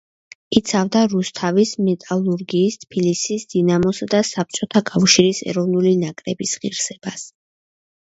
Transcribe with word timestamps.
იცავდა 0.59 1.03
რუსთავის 1.11 1.73
„მეტალურგის“, 1.89 2.79
თბილისის 2.85 3.47
„დინამოსა“ 3.53 4.11
და 4.17 4.25
საბჭოთა 4.33 4.85
კავშირის 4.95 5.47
ეროვნული 5.55 5.97
ნაკრების 6.05 6.59
ღირსებას. 6.67 7.33